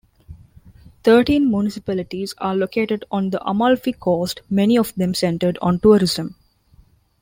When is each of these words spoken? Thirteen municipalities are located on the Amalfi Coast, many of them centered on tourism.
Thirteen 1.03 1.47
municipalities 1.51 2.33
are 2.39 2.55
located 2.55 3.05
on 3.11 3.29
the 3.29 3.39
Amalfi 3.47 3.93
Coast, 3.93 4.41
many 4.49 4.75
of 4.75 4.95
them 4.95 5.13
centered 5.13 5.59
on 5.61 5.79
tourism. 5.79 6.33